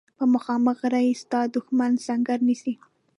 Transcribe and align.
په 0.17 0.23
مخامخ 0.33 0.75
غره 0.81 1.01
کې 1.07 1.13
ستا 1.21 1.39
دښمن 1.55 1.91
سنګر 2.05 2.39
نیسي. 2.47 2.73